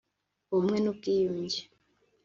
Ubumwe 0.53 0.77
n’Ubwiyunge 0.81 1.59